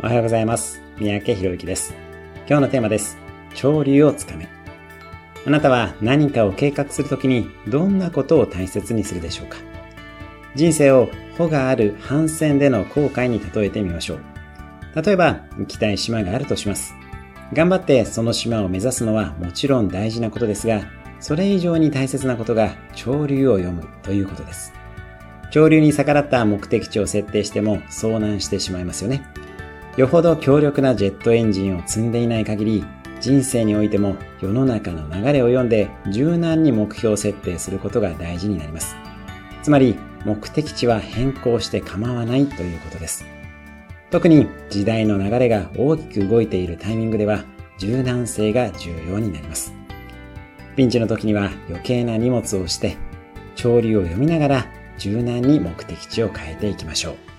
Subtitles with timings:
[0.00, 0.80] おはようございます。
[0.98, 1.92] 三宅博之です。
[2.46, 3.18] 今日のテーマです。
[3.52, 4.48] 潮流をつかめ。
[5.44, 9.58] あなたは何かを計画するときにどんなことを大切にするでしょうか？
[10.54, 14.20] 人生を穂がある帆船での航海に例えてみましょう。
[15.02, 16.94] 例えば、行きたい島があるとします。
[17.52, 20.82] 頑張ってその島を目指すのはもちろん大事なことですが、
[21.18, 24.72] それ以上に大切なことが潮流を読むということです。
[25.50, 29.24] 潮流に逆らった目的地を設定しても遭難してしまいますよね。
[29.98, 32.84] よほど強力なジェットエンジンを積んでいない限り、
[33.20, 38.94] 人生においても世の中の流れを読んで柔軟に目標設定することが大事になります。
[39.60, 43.24] つまり、目的地は変更して構わないということです。
[44.12, 47.44] 特に時代の流れが大きく動いているタイミングでは
[47.78, 49.74] 柔軟性が重要になります。
[50.76, 52.96] ピンチの時には余計な荷物をして、
[53.56, 57.37] 潮流を読みながら柔軟に目的地を変えていきましょう。